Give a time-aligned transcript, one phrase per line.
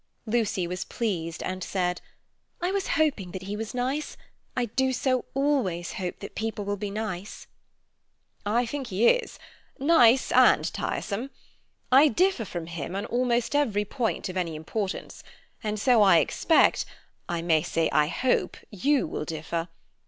[0.25, 2.01] Lucy was pleased, and said:
[2.59, 4.17] "I was hoping that he was nice;
[4.57, 7.45] I do so always hope that people will be nice."
[8.43, 9.37] "I think he is;
[9.77, 11.29] nice and tiresome.
[11.91, 15.23] I differ from him on almost every point of any importance,
[15.63, 19.67] and so, I expect—I may say I hope—you will differ.